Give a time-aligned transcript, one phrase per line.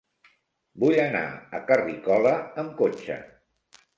[0.83, 1.21] Vull anar
[1.59, 2.33] a Carrícola
[2.65, 3.19] amb cotxe.